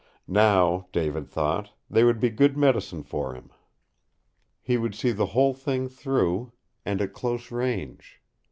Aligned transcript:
Now, 0.27 0.87
David 0.91 1.29
thought, 1.29 1.69
they 1.87 2.03
would 2.03 2.19
be 2.19 2.31
good 2.31 2.57
medicine 2.57 3.03
for 3.03 3.35
him. 3.35 3.51
He 4.59 4.75
would 4.75 4.95
see 4.95 5.11
the 5.11 5.27
whole 5.37 5.53
thing 5.53 5.89
through, 5.89 6.53
and 6.83 6.99
at 7.03 7.13
close 7.13 7.51
range. 7.51 8.19